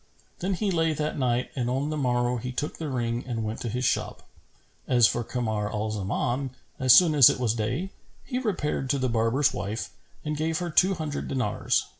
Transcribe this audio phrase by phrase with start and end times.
[0.39, 3.61] Then he lay that night and on the morrow he took the ring and went
[3.61, 4.27] to his shop.
[4.87, 7.91] As for Kamar al Zaman, as soon as it was day,
[8.23, 9.91] he repaired to the barber's wife
[10.25, 11.85] and gave her two hundred dinars.